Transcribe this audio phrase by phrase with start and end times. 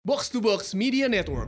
[0.00, 1.44] Box to Box Media Network.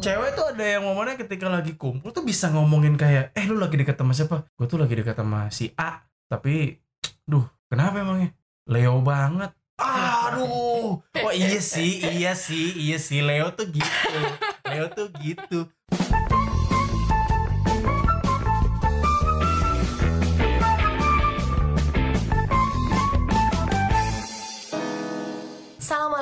[0.00, 3.76] Cewek tuh ada yang momennya ketika lagi kumpul tuh bisa ngomongin kayak, eh lu lagi
[3.76, 4.48] dekat sama siapa?
[4.56, 6.00] Gue tuh lagi dekat sama si A.
[6.32, 6.80] Tapi,
[7.28, 8.32] duh, kenapa emangnya?
[8.72, 9.52] Leo banget.
[9.76, 13.20] Aduh, oh iya sih, iya sih, iya sih.
[13.20, 14.20] Leo tuh gitu.
[14.72, 15.68] Leo tuh gitu.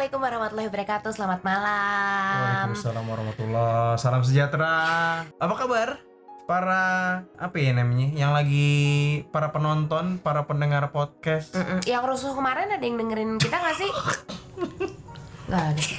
[0.05, 1.11] Assalamualaikum warahmatullahi wabarakatuh.
[1.17, 2.37] Selamat malam.
[2.37, 3.97] Waalaikumsalam warahmatullah.
[3.97, 4.77] Salam sejahtera.
[5.41, 5.97] Apa kabar?
[6.45, 6.85] Para
[7.41, 8.13] apa ya namanya?
[8.13, 8.69] Yang lagi
[9.33, 11.57] para penonton, para pendengar podcast.
[11.57, 11.81] Mm-mm.
[11.89, 13.91] Yang rusuh kemarin ada yang dengerin kita nggak sih?
[15.49, 15.85] Gak ada.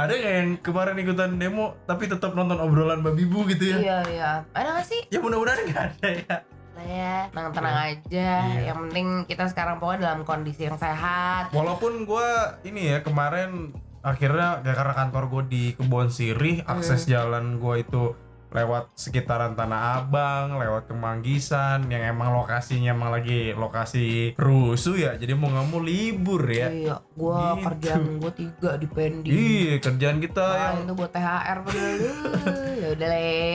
[0.00, 3.78] Ada nggak yang kemarin ikutan demo tapi tetap nonton obrolan babi bu gitu ya?
[3.84, 4.30] Iya iya.
[4.56, 5.00] Ada nggak sih?
[5.12, 6.36] Ya mudah-mudahan nggak ada ya.
[6.86, 8.32] Ya, tenang tenang aja.
[8.46, 8.72] Iya.
[8.72, 11.52] Yang penting kita sekarang pokoknya dalam kondisi yang sehat.
[11.52, 17.60] Walaupun gua ini ya kemarin akhirnya ya karena kantor gue di Kebon Sirih, akses jalan
[17.60, 18.16] gua itu
[18.50, 25.12] lewat sekitaran Tanah Abang, lewat Kemanggisan yang emang lokasinya emang lagi lokasi rusuh ya.
[25.14, 26.66] Jadi mau nggak mau libur ya.
[26.68, 27.62] Iya, gua Gitu.
[27.64, 29.28] kerjaan gua tiga di pendi.
[29.28, 31.58] Iya, kerjaan kita yang Nah, itu buat THR
[32.80, 33.08] ya udah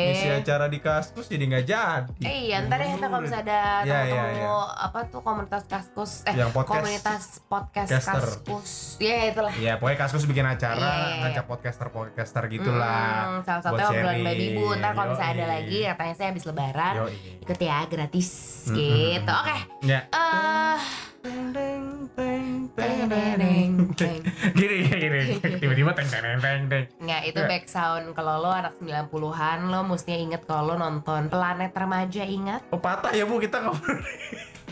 [0.07, 0.37] isi deh.
[0.37, 2.21] acara di kaskus jadi nggak jadi.
[2.21, 6.11] Eh iya, ntar ya kita kalau misalnya ada Iya, iya, temu-temu apa tuh komunitas kaskus
[6.23, 6.71] eh Yang podcast.
[6.73, 8.15] komunitas podcast Caster.
[8.21, 8.71] kaskus.
[8.97, 9.53] Ya itulah.
[9.55, 11.21] Ya pokoknya kaskus bikin acara Iya, iya, iya.
[11.25, 13.11] ngajak podcaster-podcaster gitulah.
[13.27, 14.25] Hmm, salah satu buat obrolan sharing.
[14.25, 14.65] baby bu.
[14.85, 17.15] Ntar kalau misalnya ada lagi katanya saya habis lebaran Yoi.
[17.41, 18.29] ikut ya gratis
[18.65, 18.75] Mm-mm.
[18.75, 19.31] gitu.
[19.33, 19.57] Oke.
[19.83, 19.99] Ya.
[20.07, 20.79] Eh
[21.25, 21.45] teng,
[22.13, 24.21] teng, teng.
[24.53, 25.21] Gini gini
[25.57, 26.85] tiba-tiba teng teng teng teng teng.
[26.99, 27.47] Nggak, itu Ya.
[27.47, 32.61] back sound kalau lo anak 90-an lo mestinya inget kalau lo nonton Planet Remaja ingat?
[32.69, 33.97] Oh patah ya bu kita ngobrol.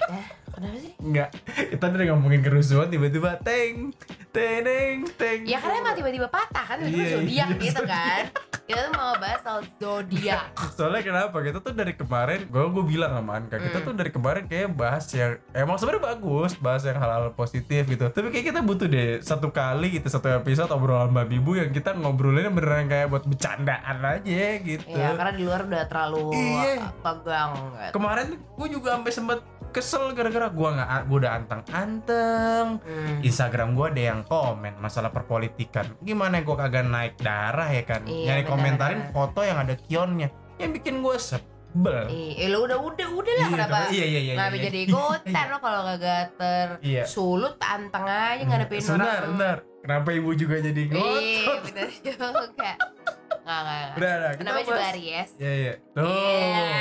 [0.03, 0.93] Eh, kenapa sih?
[0.99, 1.29] Enggak.
[1.71, 3.89] Kita dari ngomongin kerusuhan tiba-tiba teng
[4.29, 5.39] teng teng.
[5.45, 7.57] Ya karena emang tiba-tiba patah kan tiba-tiba Iya, zodiak iya.
[7.59, 8.23] gitu kan.
[8.63, 10.55] Kita tuh mau bahas soal zodiak.
[10.79, 11.35] Soalnya kenapa?
[11.37, 13.85] Kita tuh dari kemarin, gue gue bilang sama Anka, kita Mm.
[13.85, 18.07] tuh dari kemarin kayak bahas yang emang sebenarnya bagus, bahas yang hal-hal positif gitu.
[18.07, 21.91] Tapi kayak kita butuh deh satu kali gitu satu episode obrolan babi bu yang kita
[21.91, 24.87] ngobrolinnya beneran kayak buat bercandaan aja gitu.
[24.87, 26.73] Iya, karena di luar udah terlalu Iya.
[26.97, 27.91] tegang gitu.
[27.91, 29.39] Kemarin gue juga sampai sempet
[29.73, 32.65] kesel gara-gara gue nggak, gue udah anteng-anteng.
[32.79, 33.17] Hmm.
[33.19, 35.89] Instagram gue ada yang komen masalah perpolitikan.
[35.99, 38.01] Gimana gue kagak naik darah ya kan?
[38.03, 39.11] Iya, Nyari benar, komentarin benar.
[39.11, 42.05] foto yang ada kionnya, yang bikin gue sebel.
[42.05, 43.77] Iya, lo udah udah udah lah Iya, kenapa?
[43.89, 44.63] iya, iya, iya, Kenapa iya.
[44.63, 46.25] jadi ikutan lo kalau kagak
[46.79, 47.03] Iya.
[47.03, 49.31] tersulut anteng aja ngadepin Sebentar, orang.
[49.33, 49.57] bentar.
[49.81, 51.59] Kenapa ibu juga jadi Iya, ngotot?
[51.65, 52.71] bener juga.
[53.43, 53.97] Nggak, nggak, nggak.
[53.99, 54.31] Udah, udah.
[54.31, 55.29] Kita Namanya juga Aries.
[55.35, 55.73] Iya, iya.
[55.91, 56.07] Tuh.
[56.07, 56.79] Iya.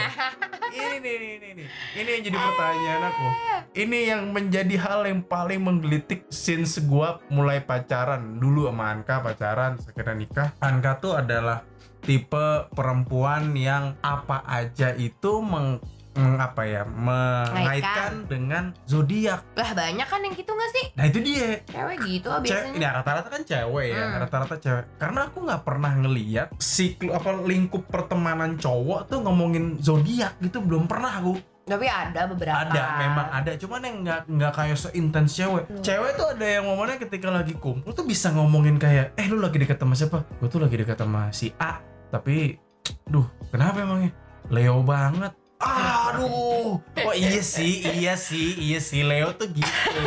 [0.73, 1.65] Ini nih, ini, ini, ini.
[1.99, 3.27] Ini yang jadi pertanyaan aku.
[3.73, 8.39] Ini yang menjadi hal yang paling menggelitik since gua mulai pacaran.
[8.39, 10.55] Dulu sama Anka pacaran, sekarang nikah.
[10.63, 11.67] Anka tuh adalah
[12.03, 15.83] tipe perempuan yang apa aja itu meng,
[16.15, 19.45] meng- apa ya mengaitkan dengan zodiak.
[19.55, 20.85] Lah banyak kan yang gitu gak sih?
[20.93, 21.61] Nah itu dia.
[21.65, 22.79] Cewek gitu Cewek, biasanya.
[22.79, 24.17] ya rata-rata kan cewek ya, Hmm.
[24.19, 24.85] rata-rata cewek.
[24.97, 30.85] Karena aku nggak pernah ngeliat siklu apa lingkup pertemanan cowok tuh ngomongin zodiak gitu belum
[30.85, 31.35] pernah aku.
[31.63, 32.59] Tapi ada beberapa.
[32.61, 33.51] Ada, memang ada.
[33.55, 35.65] Cuman yang nggak nggak kayak seintens cewek.
[35.65, 35.79] Hmm.
[35.79, 39.57] Cewek tuh ada yang momennya ketika lagi kumpul tuh bisa ngomongin kayak, eh lu lagi
[39.57, 40.27] dekat sama siapa?
[40.37, 41.79] Gue tuh lagi dekat sama si A.
[42.11, 42.59] Tapi,
[43.07, 44.11] duh, kenapa emangnya?
[44.51, 45.33] Leo banget.
[45.63, 49.07] Aduh, oh iya sih, iya sih, iya sih.
[49.07, 50.01] Leo tuh gitu.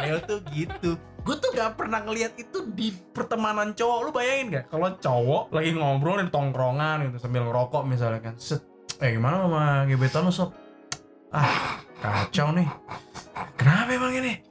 [0.00, 0.96] Leo tuh gitu.
[1.22, 3.98] Gue tuh gak pernah ngeliat itu di pertemanan cowok.
[4.08, 4.64] Lu bayangin gak?
[4.72, 8.34] Kalau cowok lagi ngobrol di tongkrongan gitu sambil ngerokok misalnya kan.
[8.40, 8.64] Set,
[8.98, 10.50] eh gimana sama gebetan lu sob?
[11.30, 12.68] Ah, kacau nih.
[13.54, 14.42] Kenapa emang ini?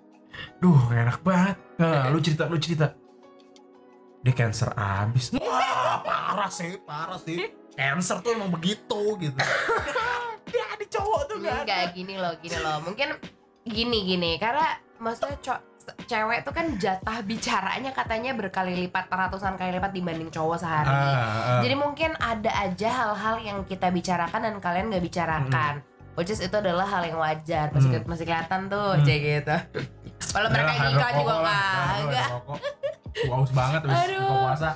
[0.62, 1.56] Duh, gak enak banget.
[1.82, 2.94] Nah, lu cerita, lu cerita.
[4.22, 5.34] Dia cancer abis.
[5.42, 7.50] Wah, parah sih, parah sih.
[7.74, 9.38] Cancer tuh emang begitu gitu.
[10.92, 11.64] Cowok tuh gak ada.
[11.64, 12.78] Enggak gini loh, gini loh.
[12.84, 13.10] Mungkin
[13.64, 15.64] gini gini karena maksudnya co-
[16.04, 20.90] cewek tuh kan jatah bicaranya katanya berkali lipat ratusan kali lipat dibanding cowok sehari.
[20.90, 21.00] Ah,
[21.58, 21.62] ah.
[21.64, 25.82] Jadi mungkin ada aja hal-hal yang kita bicarakan dan kalian nggak bicarakan.
[26.12, 27.72] Which is itu adalah hal yang wajar.
[27.72, 28.04] Masih Hmm.
[28.04, 29.02] masih kelihatan tuh Hmm.
[29.02, 29.56] kayak gitu.
[30.32, 32.24] Kalau mereka iklan juga.
[33.22, 34.20] Gua haus banget habis Aduh.
[34.22, 34.70] buka puasa.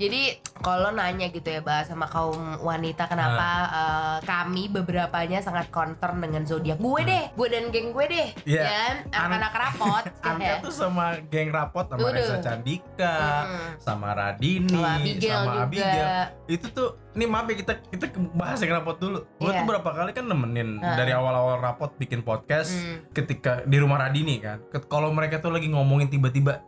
[0.00, 0.22] Jadi
[0.56, 6.42] kalau nanya gitu ya bahas sama kaum wanita kenapa eh, kami beberapanya sangat concern dengan
[6.42, 8.48] zodiak gue deh, gue dan geng gue deh, Hmm.
[8.48, 8.62] Iya.
[8.64, 10.54] ya anak-anak rapot, Anka ya.
[10.58, 12.16] tuh sama geng rapot sama Udah.
[12.16, 13.68] Reza Candika, Mm.
[13.76, 15.62] sama Radini, Sama Abigail sama juga.
[15.62, 16.08] Abigail.
[16.48, 19.18] Itu tuh ini maaf ya kita kita bahas yang rapot dulu.
[19.36, 19.58] Gue Iya.
[19.58, 20.96] tuh berapa kali kan nemenin Heeh.
[20.96, 23.04] dari awal-awal rapot bikin podcast Hmm.
[23.12, 24.64] ketika di rumah Radini kan.
[24.82, 26.64] Kalau mereka tuh lagi ngomongin tiba-tiba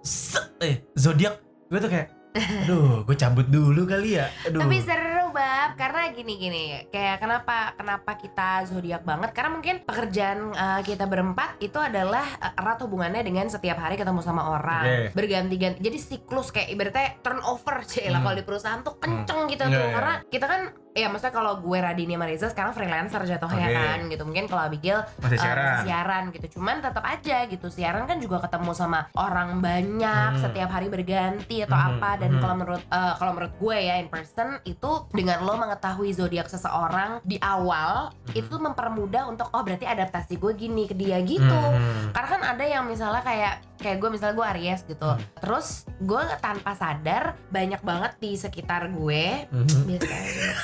[0.61, 4.27] eh zodiak, gue tuh kayak aduh, gue cabut dulu kali ya.
[4.45, 4.61] Aduh.
[4.61, 10.53] Tapi seru bab karena gini gini kayak kenapa kenapa kita zodiak banget karena mungkin pekerjaan
[10.53, 15.17] uh, kita berempat itu adalah uh, erat hubungannya dengan setiap hari ketemu sama orang Oke.
[15.17, 18.29] berganti-ganti jadi siklus kayak ibaratnya turnover sih lah Hmm.
[18.29, 19.95] kalau di perusahaan tuh kenceng gitu Iya, tuh iya.
[19.97, 20.61] karena kita kan
[20.93, 23.77] ya maksudnya kalau gue Radini sama Reza sekarang freelancer jatuhnya Oke.
[23.79, 25.77] kan gitu mungkin kalau Abigail masih uh, siaran.
[25.83, 30.39] siaran gitu cuman tetap aja gitu siaran kan juga ketemu sama orang banyak Hmm.
[30.39, 32.41] setiap hari berganti atau Hmm, apa dan hmm.
[32.41, 37.19] kalau menurut eh, kalau menurut gue ya in person itu dengan lo mengetahui zodiak seseorang
[37.23, 38.33] di awal Hmm.
[38.35, 42.13] itu mempermudah untuk oh berarti adaptasi gue gini ke dia gitu Hmm.
[42.13, 45.21] karena kan ada yang misalnya kayak kayak gue misalnya gue Aries gitu Hmm.
[45.37, 45.69] terus
[45.99, 49.81] gue tanpa sadar banyak banget di sekitar gue Mhm.
[49.85, 50.55] biasanya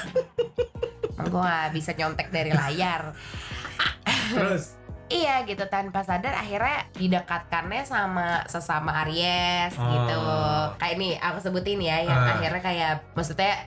[1.28, 3.12] gue gak bisa nyontek dari layar
[4.28, 4.78] Terus
[5.08, 9.88] Iya gitu tanpa sadar akhirnya didekatkannya sama sesama Aries Oh.
[9.88, 10.20] gitu.
[10.76, 12.36] Kayak ini aku sebutin ya yang Ah.
[12.36, 13.64] akhirnya kayak maksudnya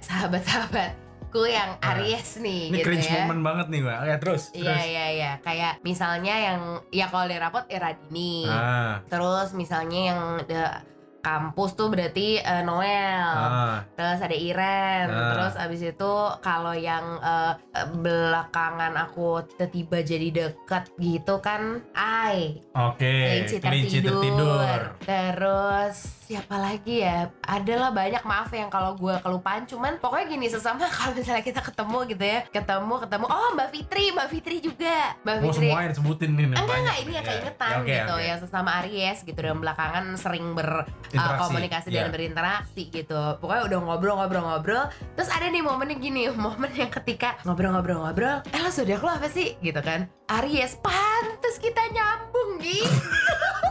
[1.31, 1.91] sahabat-sahabatku yang Ah.
[1.93, 3.13] Aries nih ini gitu cringe ya.
[3.17, 3.99] moment banget nih, Mbak.
[4.03, 4.43] Ya terus.
[4.53, 6.61] Iya iya iya kayak misalnya yang
[6.91, 8.45] ya kalau di rapot ya Radini.
[8.45, 10.79] Ah, Terus misalnya yang de-
[11.21, 13.29] kampus tuh berarti eh, Noel.
[13.29, 13.85] ah.
[13.93, 15.29] Terus ada Iren, Ah.
[15.31, 17.53] terus abis itu kalau yang eh,
[17.95, 23.05] belakangan aku tiba-tiba jadi deket gitu kan, Ai, Oke,
[23.45, 24.17] kelinci kelinci tertidur.
[24.17, 24.79] tertidur.
[25.05, 27.27] Terus siapa lagi ya?
[27.43, 31.97] Adalah banyak maaf yang kalau gue kelupaan, cuman pokoknya gini sesama kalau misalnya kita ketemu
[32.07, 35.67] gitu ya, ketemu ketemu, oh Mbak Fitri, Mbak Fitri juga, Mbak Mau Fitri.
[35.67, 36.45] semuanya disebutin nih.
[36.47, 38.23] Enggak banyak enggak ini yang Ya, keingetan ya, oke, gitu oke.
[38.23, 41.99] yang sesama Aries gitu dan belakangan sering berkomunikasi Iya.
[41.99, 43.19] dan berinteraksi gitu.
[43.37, 44.83] Pokoknya udah ngobrol-ngobrol-ngobrol.
[45.13, 49.59] Terus ada nih momennya gini, momen yang ketika ngobrol-ngobrol-ngobrol, eh lo zodiak lo apa sih?
[49.59, 50.07] Gitu kan.
[50.31, 52.87] Aries, pantes kita nyambung gitu.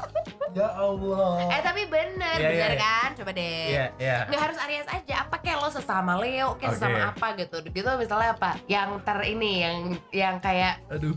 [0.50, 1.46] Ya Allah.
[1.46, 2.82] eh tapi bener, iya, bener iya.
[2.82, 3.08] kan?
[3.14, 3.66] Coba deh.
[3.70, 4.18] Iya, iya.
[4.26, 6.76] Nggak harus Aries aja, apa kayak lo sesama Leo, kayak Oke.
[6.78, 7.56] sesama apa gitu.
[7.62, 8.50] Gitu misalnya apa?
[8.66, 9.76] Yang ter ini, yang
[10.10, 11.14] yang kayak Aduh.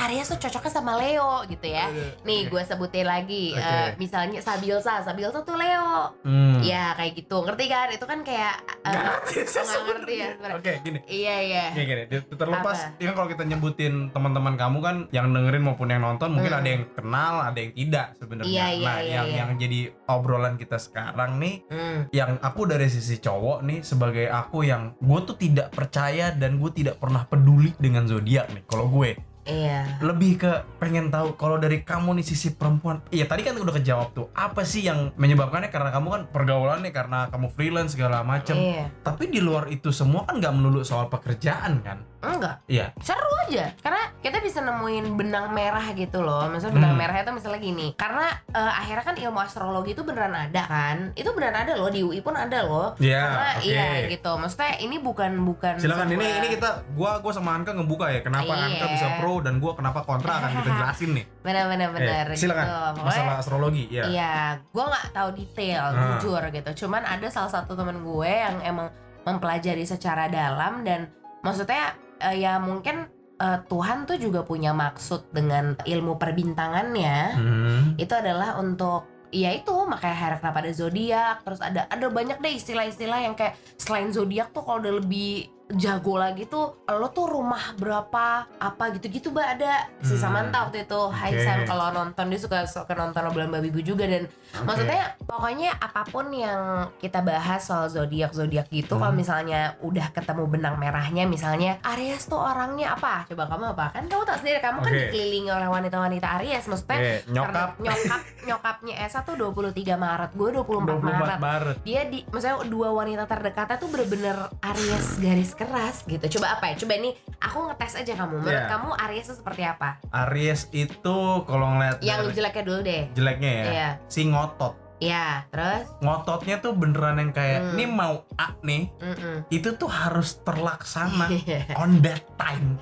[0.00, 1.92] Aries tuh cocoknya sama Leo gitu ya.
[1.92, 2.24] Aduh.
[2.24, 6.16] Nih gue sebutin lagi, eh, misalnya Sabilsa, Sabilsa tuh Leo.
[6.24, 6.64] Hmm.
[6.64, 7.86] Ya kayak gitu, ngerti kan?
[7.92, 9.34] Itu kan kayak Nggak ngerti
[9.80, 10.28] ngerti ya.
[10.56, 10.98] Oke, gini.
[11.04, 11.64] Iya iya.
[11.76, 12.02] Gini, gini,
[12.32, 12.96] terlepas Apa?
[12.96, 16.60] ini kan kalau kita nyebutin teman-teman kamu kan yang dengerin maupun yang nonton mungkin Hmm.
[16.64, 18.48] ada yang kenal, ada yang tidak sebenarnya.
[18.50, 19.36] Iya, iya, nah, iya, yang iya.
[19.36, 21.98] yang jadi obrolan kita sekarang nih Hmm.
[22.10, 26.70] yang aku dari sisi cowok nih sebagai aku yang gue tuh tidak percaya dan gue
[26.72, 29.14] tidak pernah peduli dengan zodiak nih kalau gue
[29.50, 29.80] Iya.
[30.00, 34.08] lebih ke pengen tahu kalau dari kamu nih sisi perempuan iya tadi kan udah kejawab
[34.10, 38.86] tuh apa sih yang menyebabkannya karena kamu kan pergaulannya karena kamu freelance segala macem Iya.
[39.02, 42.60] tapi di luar itu semua kan nggak melulu soal pekerjaan kan Enggak.
[42.66, 43.72] iya Seru aja.
[43.80, 46.44] Karena kita bisa nemuin benang merah gitu loh.
[46.46, 47.00] Maksudnya benang Hmm.
[47.00, 47.96] merahnya tuh misalnya gini.
[47.96, 50.96] Karena eh, akhirnya kan ilmu astrologi itu beneran ada kan.
[51.14, 52.92] Itu beneran ada loh di UI pun ada loh.
[53.00, 53.64] Iya, Karena oke.
[53.64, 54.30] iya gitu.
[54.36, 58.52] Maksudnya ini bukan bukan silakan ini ini kita gua gua sama Anka ngebuka ya kenapa
[58.52, 58.68] Iya.
[58.68, 62.24] Anka bisa pro dan gua kenapa kontra akan kita jelasin nih bener-bener bener.
[62.28, 62.76] Eh, silakan Gitu.
[62.76, 64.34] Pokoknya- masalah astrologi ya Iya,
[64.66, 65.96] gue nggak tahu detail, Ah.
[66.14, 66.70] jujur gitu.
[66.78, 68.88] Cuman ada salah satu temen gue yang emang
[69.20, 71.08] mempelajari secara dalam dan
[71.40, 77.18] maksudnya eh, ya mungkin eh, Tuhan tuh juga punya maksud dengan ilmu perbintangannya.
[77.32, 77.80] Hmm.
[77.96, 82.50] Itu adalah untuk ya itu makanya hari kenapa ada zodiak terus ada ada banyak deh
[82.50, 87.74] istilah-istilah yang kayak selain zodiak tuh kalau udah lebih jago lagi tuh lo tuh rumah
[87.74, 90.20] berapa apa gitu-gitu mbak ada si Hmm.
[90.20, 91.40] Samantha waktu itu Hai Oke.
[91.40, 94.64] Sam kalau nonton dia suka suka nonton obrolan babi bu juga dan Oke.
[94.64, 96.60] maksudnya pokoknya apa pun yang
[96.96, 99.02] kita bahas soal zodiak zodiak gitu Hmm.
[99.02, 104.04] kalau misalnya udah ketemu benang merahnya misalnya Aries tuh orangnya apa coba kamu apa kan
[104.04, 105.00] kamu tahu sendiri kamu kan Oke.
[105.04, 110.66] dikelilingi oleh wanita-wanita Aries maksudnya Oke, nyokap nyokap nyokapnya Esa tuh 23 Maret gue 24,
[110.90, 116.40] 24 Maret Maret dia di maksudnya dua wanita terdekatnya tuh bener-bener Aries garis keras gitu.
[116.40, 116.74] Coba apa ya?
[116.76, 118.34] Coba ini aku ngetes aja kamu.
[118.40, 118.66] Menurut Iya.
[118.66, 119.88] kamu Aries itu seperti apa?
[120.24, 123.02] Aries itu kalau ngeliat yang dari jeleknya dulu deh.
[123.12, 123.64] Jeleknya ya?
[123.66, 123.88] Iya.
[124.06, 124.74] si ngotot.
[125.00, 125.88] Iya, terus?
[125.98, 127.72] Ngototnya tuh beneran yang kayak Hmm.
[127.72, 128.92] ini mau A nih.
[129.00, 131.74] Mm itu tuh harus terlaksana Iya.
[131.74, 132.76] on that time.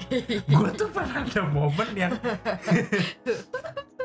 [0.47, 2.11] Gue tuh pernah ada momen yang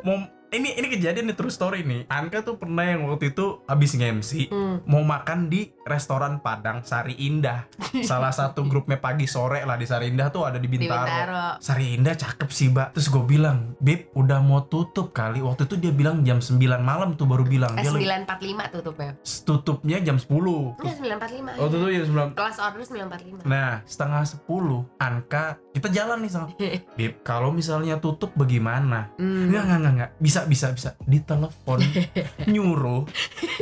[0.06, 0.18] mau
[0.54, 2.06] ini ini kejadian nih true story nih.
[2.08, 4.86] Anka tuh pernah yang waktu itu habis nge-MC Hmm.
[4.86, 7.66] mau makan di restoran Padang Sari Indah.
[8.06, 11.04] Salah satu grupnya pagi sore lah di Sari Indah tuh ada di Di Bintaro.
[11.04, 11.46] Bintaro.
[11.60, 12.94] Sari Indah cakep sih, Mbak.
[12.94, 17.14] Terus gue bilang, "Beb, udah mau tutup kali." Waktu itu dia bilang jam 9 malam
[17.14, 17.74] tuh baru bilang.
[17.74, 19.12] Eh, Dia lagi- 945 tutupnya.
[19.44, 20.78] tutupnya jam 10.
[20.78, 21.52] Enggak 945.
[21.58, 22.30] Waktu itu jam 9.
[22.34, 23.42] Kelas order 945.
[23.44, 26.48] Nah, setengah 10 Anka kita jalan nih sama
[26.94, 29.10] Beb, kalau misalnya tutup bagaimana?
[29.18, 30.12] Enggak, enggak, enggak, enggak.
[30.18, 30.89] Bisa, bisa, bisa.
[31.01, 31.82] Ditelepon
[32.53, 33.10] nyuruh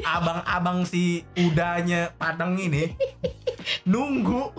[0.04, 2.92] abang-abang si udahnya Padang ini
[3.84, 4.52] nunggu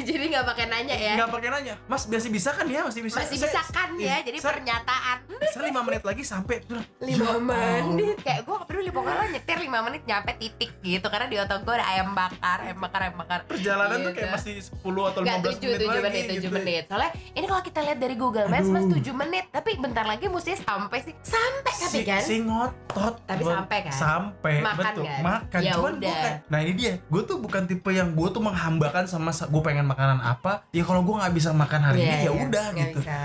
[0.00, 1.14] Jadi nggak pakai nanya ya.
[1.14, 1.74] nggak pakai nanya.
[1.84, 2.80] Mas masih bisa kan ya?
[2.82, 3.20] Masih bisa.
[3.20, 4.00] Masih Saya- bisa kan ya.
[4.00, 6.56] iya, Jadi saya- pernyataan Saya 5 menit lagi sampai
[6.98, 11.26] lima "Ya menit kayak gue gak peduli pokoknya nyetir lima menit nyampe titik gitu karena
[11.26, 14.18] di otak gue ada ayam bakar ayam bakar ayam bakar Perjalanan tuh Gitu.
[14.18, 14.72] kayak masih 10
[15.04, 16.48] atau 15 Gak menit 7, 7 lagi menit, 7 gitu.
[16.52, 19.02] menit Soalnya ini kalau kita lihat dari Google Maps mas Aduh.
[19.02, 23.42] 7 menit Tapi bentar lagi mesti sampai sih Sampai tapi si, kan si ngotot Tapi
[23.42, 23.92] sampai kan?
[23.92, 25.20] sampai Makan betul kan?
[25.20, 26.14] makan Ya cuman udah.
[26.14, 29.82] kayak nah ini dia gue tuh bukan tipe yang gue tuh menghambakan sama gue pengen
[29.84, 32.98] makanan apa ya kalau gue nggak bisa makan hari Iya, ini ya iya, udah gitu
[33.02, 33.18] bisa.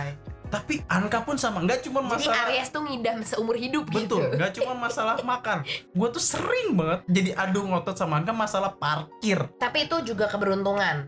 [0.50, 4.36] Tapi Anka pun sama nggak cuma Jadi masalah Aries tuh ngidam seumur hidup betul gitu
[4.36, 5.62] nggak cuma masalah makan.
[5.94, 9.39] Gue tuh sering banget jadi adu ngotot sama Anka masalah parkir.
[9.62, 11.08] Tapi itu juga keberuntungan.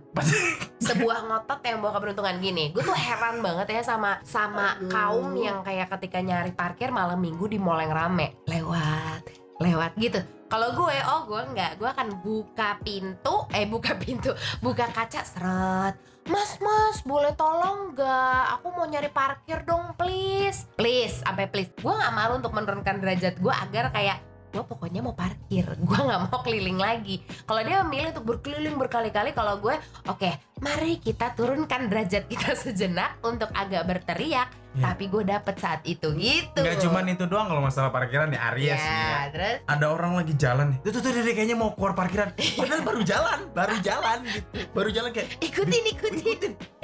[0.88, 4.90] Sebuah ngotot yang bawa keberuntungan gini gue tuh heran banget ya sama sama Aduh.
[4.94, 8.38] kaum yang kayak ketika nyari parkir malam minggu di mall yang rame.
[8.46, 10.20] Lewat lewat gitu.
[10.52, 15.96] Kalau gue oh gue nggak gue akan buka pintu eh buka pintu buka kaca seret
[16.32, 18.44] mas mas boleh tolong nggak?
[18.58, 20.64] Aku mau nyari parkir dong please.
[20.80, 21.70] Please sampai please.
[21.76, 25.64] Gue nggak malu untuk menurunkan derajat gue agar kayak gue pokoknya mau parkir.
[25.88, 27.24] Gue nggak mau keliling lagi.
[27.48, 29.76] Kalau dia memilih untuk berkeliling berkali-kali kalau gue
[30.08, 34.96] oke mari kita turunkan derajat kita sejenak untuk agak berteriak Iya.
[34.96, 36.64] tapi gue dapet saat itu gitu.
[36.64, 39.20] Nggak cuma itu doang kalau masalah parkiran ya Aries ya, nih ya.
[39.36, 39.58] terus?
[39.68, 40.78] Ada orang lagi jalan nih.
[40.88, 42.32] Tuh tuh tuh dia kayaknya mau keluar parkiran.
[42.56, 44.48] Padahal baru jalan baru jalan gitu.
[44.72, 46.24] Baru jalan kayak ikutin ikutin.
[46.24, 46.81] ikutin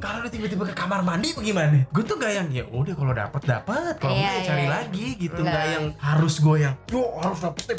[0.00, 1.84] kalau lu tiba-tiba ke kamar mandi bagaimana?
[1.92, 4.70] Gue tuh gak yang ya udah kalau dapat dapat, kalau enggak ya iya, cari iya.
[4.72, 7.74] lagi gitu, nggak yang harus gue yang yo harus di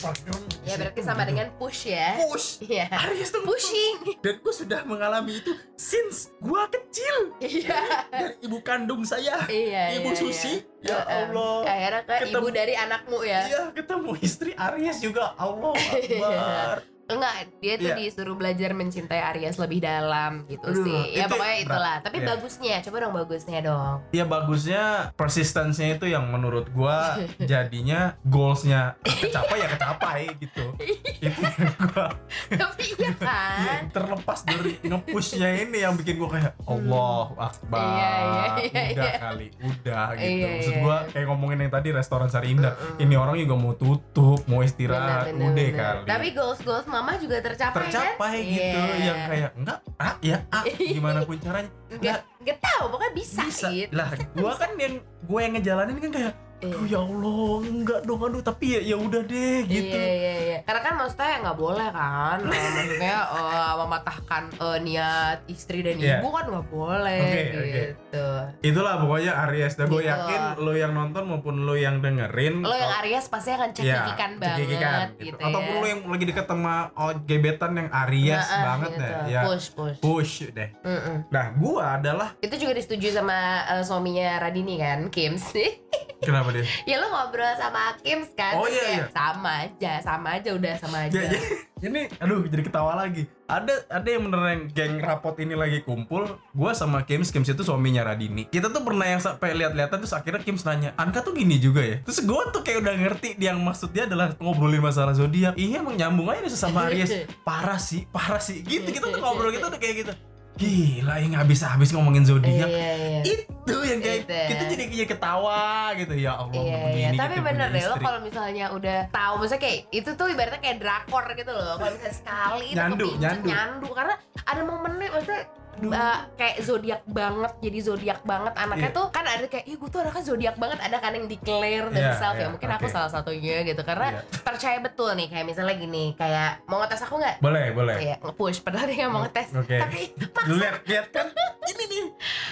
[0.62, 1.30] ya berarti situ," sama gitu.
[1.34, 2.48] dengan push ya push.
[2.62, 8.62] iya Aries tuh pushing Dan gue sudah mengalami itu since gue kecil iya dari ibu
[8.62, 10.54] kandung saya, iya ibu iya, Susi.
[10.86, 11.02] iya.
[11.02, 11.30] Ya.
[11.30, 11.62] Allah.
[11.66, 16.78] akhirnya ke Ketemu- ibu dari anakmu ya Iya ketemu istri Aries juga Allah Akbar.
[17.13, 17.96] Enggak, dia tuh Iya.
[17.98, 21.01] disuruh belajar mencintai Aries lebih dalam gitu Aduh, sih.
[21.13, 21.65] Ya itu pokoknya berat.
[21.68, 21.96] itulah.
[22.01, 22.27] Tapi Iya.
[22.27, 23.96] bagusnya, coba dong bagusnya dong.
[24.10, 27.18] Ya bagusnya persistensinya itu yang menurut gua
[27.51, 30.65] jadinya goalsnya kecapai ya kecapai gitu.
[31.22, 32.08] itu yang gua
[32.50, 33.80] Tapi iya ya, kan.
[33.89, 37.80] terlepas dari ngepushnya ini yang bikin gua kayak Allah Akbar.
[37.82, 39.13] Iya, iya, iya, udah iya.
[39.18, 40.32] kali, udah gitu.
[40.32, 40.82] Iya, Maksud iya.
[40.82, 42.74] gua kayak ngomongin yang tadi restoran Sari Indah.
[42.74, 43.01] Mm-mm.
[43.01, 45.77] Ini orang juga mau tutup, mau istirahat, Bener, bener, udah bener.
[45.77, 46.06] kali.
[46.08, 48.53] Tapi goals goals mama juga tercapai, tercapai kan?
[48.53, 49.01] gitu Iya.
[49.01, 50.63] yang kayak enggak ah ya ah
[50.96, 53.91] gimana pun caranya Enggak, enggak tahu, pokoknya bisa, bisa gitu.
[53.91, 54.93] lah gua kan yang
[55.24, 56.34] gua yang ngejalanin kan kayak.
[56.62, 60.58] Aduh ya Allah enggak dong aduh tapi ya ya udah deh gitu Iya iya iya.
[60.62, 62.38] Karena kan maksudnya nggak boleh kan.
[62.51, 66.18] Eh, maksudnya eh, mematahkan eh, niat istri dan Iya.
[66.18, 67.41] ibu kan nggak boleh oke.
[67.74, 68.27] gitu.
[68.62, 70.12] itulah pokoknya Aries dan gue Gitu.
[70.12, 74.32] yakin lo yang nonton maupun lo yang dengerin Lo yang Aries pasti akan Iya, cekikikan
[74.38, 75.80] banget cekikikan, gitu, ataupun ya.
[75.80, 79.01] lo yang lagi deket sama oh, gebetan yang Aries Nah, ah, banget gitu.
[79.01, 79.98] deh ya Push push.
[80.00, 81.18] push deh Mm-mm.
[81.27, 85.80] nah gua adalah Itu juga disetujui sama eh, suaminya Radini kan, Kim sih.
[86.20, 86.65] kenapa dia?
[86.86, 89.05] Ya lo ngobrol sama Kim kan, Oh, iya, iya.
[89.12, 91.17] sama aja, sama aja udah sama aja.
[91.17, 91.39] Ya, ya.
[91.81, 93.25] ini aduh jadi ketawa lagi.
[93.51, 96.39] Ada ada yang beneran geng rapot ini lagi kumpul.
[96.55, 98.48] Gua sama Kims Kims itu suaminya Radini.
[98.48, 102.00] Kita tuh pernah yang sampai lihat-lihatan terus akhirnya Kims nanya Anka tuh gini juga ya?
[102.05, 105.60] Terus gua tuh kayak udah ngerti dia yang maksud dia adalah ngobrolin masalah zodiak.
[105.60, 107.12] Iya emang nyambung aja nih sesama Aries.
[107.48, 108.63] Parah sih parah sih.
[108.63, 110.13] Gitu kita tuh ngobrol gitu udah kayak gitu
[110.62, 113.22] gila yang habis habis ngomongin zodiak Iya iya.
[113.25, 114.38] itu yang kayak Gitu.
[114.48, 115.62] kita jadi kayak ketawa
[115.96, 116.80] gitu ya Allah Iya, iya.
[116.86, 120.60] begini Tapi gitu, bener deh, lo kalau misalnya udah tahu, maksudnya kayak itu tuh ibaratnya
[120.60, 121.74] kayak drakor gitu loh.
[121.75, 123.48] Kalau misalnya sekali itu Nyandu, kepincut, nyandu.
[123.48, 124.13] nyandu, karena
[124.44, 125.41] ada momennya maksudnya
[125.82, 128.98] uh, kayak zodiak banget, jadi zodiak banget anaknya Iya.
[128.98, 131.96] tuh kan ada kayak, ih gue tuh anaknya zodiak banget, ada kan yang declare Iya,
[132.12, 132.42] themselves ya.
[132.42, 132.94] iya, Mungkin aku oke.
[132.94, 134.22] salah satunya gitu, karena Iya.
[134.42, 137.36] percaya betul nih kayak misalnya gini, kayak mau ngetes aku nggak?
[137.40, 139.50] boleh boleh Kayak nge-push, padahal dia mau ngetes.
[139.54, 139.78] Oke.
[139.78, 140.00] Tapi
[140.48, 141.30] Lu lihat lihat kan
[141.63, 142.06] ini nih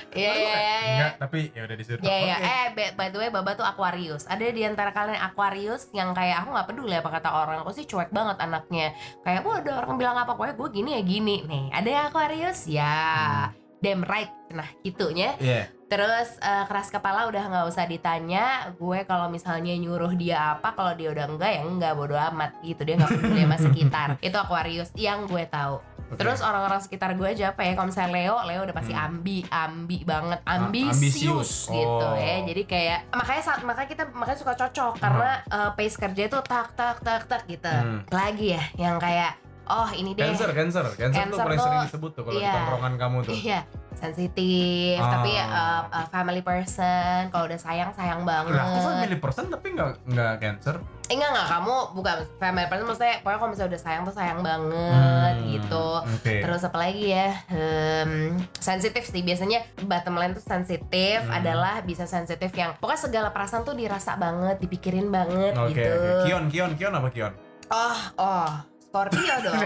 [0.10, 0.58] Iya iya iya.
[0.58, 0.78] iya.
[0.90, 2.02] Enggak, tapi ya udah disuruh.
[2.02, 2.50] Ya ya, Oke.
[2.50, 4.26] eh by- the way Baba tuh Aquarius.
[4.26, 7.58] Ada di antara kalian Aquarius yang kayak aku nggak peduli apa kata orang.
[7.62, 8.94] Aku sih cuek banget anaknya.
[9.22, 11.36] Kayak wah ada orang bilang apa pokoknya gue gini ya gini.
[11.46, 12.98] Nih, ada yang Aquarius ya.
[13.10, 13.58] Hmm.
[13.80, 14.28] Damn right.
[14.52, 15.40] Nah, gitunya.
[15.40, 15.72] Iya.
[15.88, 18.46] Terus eh, keras kepala udah nggak usah ditanya.
[18.76, 22.84] Gue kalau misalnya nyuruh dia apa, kalau dia udah enggak ya enggak bodo amat gitu.
[22.84, 24.08] Dia nggak peduli sama sekitar.
[24.20, 25.80] Itu Aquarius yang gue tahu.
[26.10, 26.18] Oke.
[26.18, 27.72] Terus orang-orang sekitar gue aja apa ya?
[27.72, 29.06] Kalau misalnya Leo, Leo udah pasti Hmm.
[29.08, 31.52] ambi, ambi banget, ambisius, ambisius.
[31.72, 32.18] gitu Oh.
[32.18, 32.36] ya.
[32.44, 36.76] Jadi kayak makanya saat makanya kita makanya suka cocok karena eh, pace kerja itu tak
[36.76, 37.70] tak tak tak gitu.
[37.72, 38.04] Hmm.
[38.10, 39.40] Lagi ya yang kayak
[39.70, 40.26] oh ini deh.
[40.26, 42.54] Cancer, cancer, cancer, tuh Cancer paling tuh, sering disebut tuh kalau di iya.
[42.54, 43.34] tongkrongan kamu tuh.
[43.34, 43.60] Iya,
[43.94, 45.12] sensitif, Ah.
[45.14, 47.30] tapi uh, uh, family person.
[47.30, 48.54] Kalau udah sayang sayang banget.
[48.54, 50.76] Lah, aku family person tapi nggak nggak cancer.
[51.10, 54.40] Eh, enggak enggak kamu bukan family person maksudnya pokoknya kalau misalnya udah sayang tuh sayang
[54.40, 55.88] banget Hmm, gitu.
[56.06, 56.36] Oke.
[56.40, 57.30] Terus apa lagi ya?
[57.50, 58.12] Em,
[58.56, 61.34] sensitif sih biasanya bottom line tuh sensitif Hmm.
[61.36, 65.90] adalah bisa sensitif yang pokoknya segala perasaan tuh dirasa banget, dipikirin banget Oke, gitu.
[65.90, 66.24] oke.
[66.26, 67.34] Kion, Kion, Kion apa Kion?
[67.70, 68.50] Oh, oh,
[68.90, 69.62] Scorpio dong.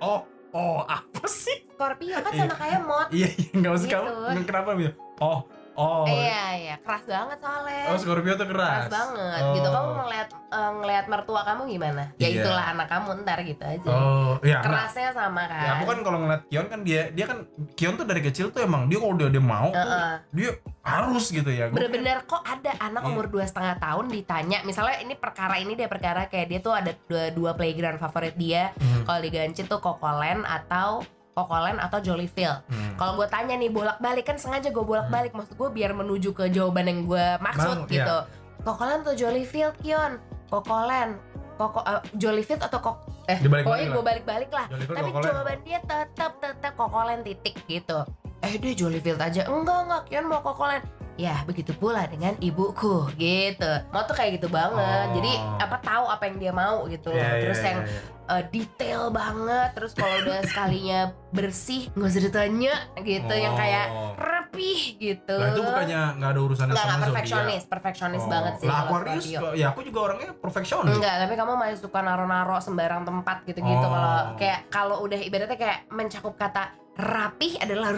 [0.00, 1.62] oh, oh, apa sih?
[1.70, 3.06] Scorpio kan sama kayak mod.
[3.10, 3.96] Iya, iya, nggak usah Gitu.
[3.96, 4.42] kamu.
[4.44, 4.92] Kenapa bisa?
[5.18, 5.38] Oh,
[5.74, 6.04] oh.
[6.04, 7.84] Iya, iya, keras banget soalnya.
[7.86, 8.86] Oh, Scorpio tuh keras.
[8.86, 9.52] keras banget Oh.
[9.52, 12.40] gitu kamu ngeliat eh, ngeliat mertua kamu gimana ya Iya.
[12.40, 14.58] itulah anak kamu ntar gitu aja Oh, iya.
[14.60, 17.38] kerasnya sama kan Ya aku kan kalau ngeliat Kion kan dia dia kan
[17.72, 20.12] Kion tuh dari kecil tuh emang dia kalau dia dia mau tuh Heeh.
[20.32, 20.50] dia
[20.80, 21.68] harus gitu ya.
[21.68, 23.10] Bener-bener kok ada anak Iya.
[23.10, 26.92] umur dua setengah tahun ditanya misalnya ini perkara ini dia perkara kayak dia tuh ada
[27.04, 31.02] dua, dua playground favorit dia Hmm, kalau di Ganci tuh Cocoland atau
[31.34, 32.62] Cocoland atau Jollyfield.
[32.70, 32.94] Hmm.
[32.94, 35.34] kalau gue tanya nih bolak-balik kan sengaja gue bolak-balik.
[35.34, 38.18] Maksud gue biar menuju ke jawaban yang gue maksud Bang, gitu.
[38.62, 40.22] Cocoland atau Jollyfield Kion?
[40.48, 41.18] Cocoland
[41.54, 42.96] Koko eh, Jollyfield atau kok
[43.30, 44.66] eh pokoknya gue balik-balik lah.
[44.70, 45.26] Jollyfield tapi Cocoland.
[45.30, 47.98] jawaban dia tetap tetap Cocoland titik gitu.
[48.42, 49.42] Eh dia Jollyfield aja.
[49.46, 50.82] Enggak enggak Kion mau Cocoland
[51.16, 55.14] ya begitu pula dengan ibuku gitu mau tuh kayak gitu banget Oh.
[55.14, 57.98] jadi apa tahu apa yang dia mau gitu Iya, iya, terus iya, yang iya.
[58.26, 64.10] uh, detail banget terus kalau udah sekalinya bersih nggak usah ditanya gitu yang kayak Oh.
[64.16, 67.14] rapih gitu Lah itu bukannya nggak ada urusannya nggak sama nggak zodiak.
[67.14, 68.28] perfeksionis perfeksionis Oh.
[68.28, 70.94] banget sih Lah Aquarius, ya aku juga orangnya perfeksionis.
[70.94, 73.88] Enggak, tapi kamu masih suka naro-naro sembarang tempat gitu-gitu Oh.
[73.88, 77.90] kalau kayak kalau udah ibaratnya kayak mencakup kata rapih adalah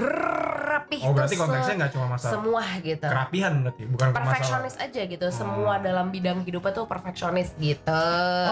[0.67, 3.07] rapih Oh berarti konteksnya nggak cuma masalah semua gitu.
[3.07, 4.07] kerapihan berarti, bukan.
[4.13, 5.27] Perfeksionis aja gitu.
[5.29, 5.83] Semua Oh.
[5.85, 8.05] dalam bidang hidupnya tuh perfeksionis gitu.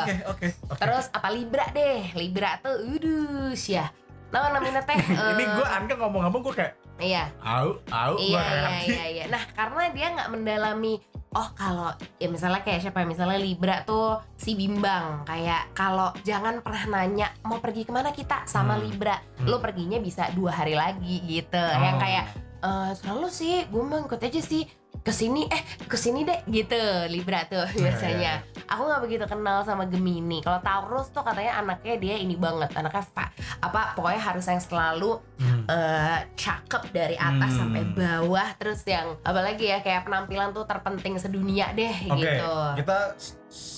[0.05, 0.47] Oke oke.
[0.69, 0.79] oke.
[0.81, 2.13] Terus apa Libra deh?
[2.13, 3.89] Libra tuh udus ya.
[4.31, 4.99] Nah, namanya teh.
[5.33, 7.27] ini eh, gue Anka ngomong-ngomong gue kayak Iya.
[7.43, 9.25] au au Iya, iya, iya, iya.
[9.27, 11.03] Nah, karena dia nggak mendalami
[11.35, 16.59] oh kalau ya misalnya kayak siapa ya misalnya Libra tuh si bimbang kayak kalau jangan
[16.61, 18.85] pernah nanya mau pergi ke mana kita sama Hmm.
[18.85, 19.47] Libra Hmm.
[19.47, 21.81] lo perginya bisa dua hari lagi gitu Oh.
[21.81, 22.25] yang kayak
[22.61, 24.65] eh selalu sih gue mau ikut aja sih
[25.05, 28.33] ke sini eh ke sini deh gitu Libra tuh Iya, biasanya
[28.65, 30.41] aku nggak begitu kenal sama Gemini.
[30.41, 33.29] Kalau Taurus tuh katanya anaknya dia ini banget anaknya fa-
[33.61, 35.67] apa pokoknya harus yang selalu Hmm.
[35.67, 37.61] eh cakep dari atas Hmm.
[37.67, 42.55] sampai bawah terus yang apalagi ya kayak penampilan tuh terpenting sedunia deh Oke, gitu.
[42.79, 42.99] kita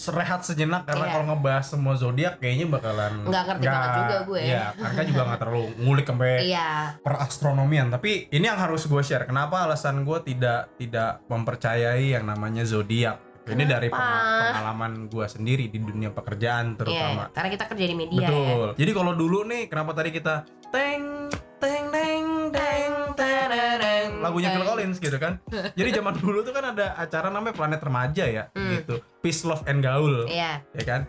[0.07, 1.12] rehat sejenak karena Iya.
[1.12, 4.41] kalau ngebahas semua zodiak kayaknya bakalan Nggak ngerti banget juga gue.
[4.41, 6.69] Iya, Anka juga nggak terlalu ngulik sampai iya
[7.01, 7.87] perastronomian.
[7.91, 9.27] Tapi ini yang harus gue share.
[9.27, 13.19] Kenapa alasan gue tidak tidak mempercayai yang namanya zodiak?
[13.47, 14.51] Ini dari Kenapa?
[14.51, 17.23] pengalaman gue sendiri di dunia pekerjaan iya terutama.
[17.31, 18.69] karena kita kerja di media ya Betul.
[18.75, 20.35] Jadi kalau dulu nih, kenapa tadi kita
[20.69, 21.31] teng
[24.19, 25.39] lagunya Phil Collins gitu kan?
[25.73, 28.71] Jadi zaman dulu tuh kan ada acara namanya Planet Remaja ya, Hmm.
[28.75, 28.95] gitu.
[29.21, 31.03] Peace, Love, and Gaul, iya ya kan?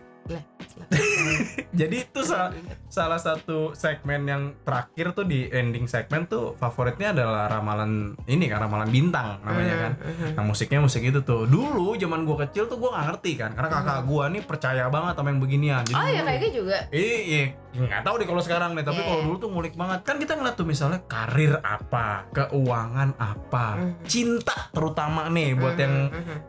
[1.80, 2.50] Jadi itu sa-
[2.88, 7.92] salah satu segmen yang terakhir tuh di ending segmen tuh favoritnya adalah ramalan
[8.24, 9.92] ini kan ramalan bintang namanya kan.
[9.98, 10.28] Mhm.
[10.34, 13.70] Nah musiknya musik itu tuh dulu zaman gua kecil tuh gua nggak ngerti kan karena
[13.70, 15.82] kakak gua nih percaya banget sama yang beginian.
[15.82, 17.44] Jadi oh ya dulu- kayak gitu juga Iya, iya.
[17.70, 18.82] nggak tahu deh kalau sekarang nih.
[18.82, 19.06] Tapi Iya.
[19.06, 19.98] kalau dulu tuh ngulik banget.
[20.02, 23.92] Kan kita ngeliat tuh misalnya karir apa, keuangan apa, Mhm.
[24.04, 25.94] cinta terutama nih buat Mhm, yang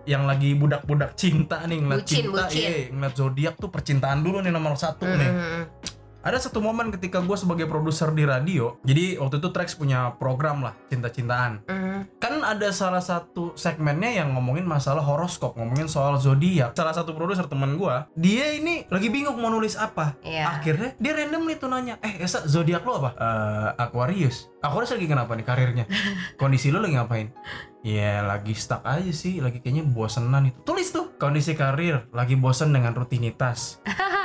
[0.08, 4.52] yang lagi budak-budak cinta nih ngeliat Bucin, cinta, iya, ngeliat zodiak tuh percintaan dulu nih
[4.62, 5.32] nomor satu nih.
[5.32, 5.64] Mhm.
[6.20, 10.60] Ada satu momen ketika gue sebagai produser di radio, jadi waktu itu Trax punya program
[10.60, 11.64] lah cinta-cintaan.
[11.64, 12.20] Mhm.
[12.20, 16.76] Kan ada salah satu segmennya yang ngomongin masalah horoskop, ngomongin soal zodiak.
[16.76, 20.20] Salah satu produser teman gue, dia ini lagi bingung mau nulis apa.
[20.20, 20.60] Iya.
[20.60, 23.10] Akhirnya dia random nih tuh nanya, eh Esa zodiak lo apa?
[23.16, 24.52] Eh Aquarius.
[24.60, 25.86] Aquarius lagi kenapa nih karirnya?
[26.42, 27.32] Kondisi lo lagi ngapain?
[27.80, 30.60] Ya lagi stuck aja sih, lagi kayaknya bosenan itu.
[30.68, 33.80] Tulis tuh kondisi karir, lagi bosen dengan rutinitas.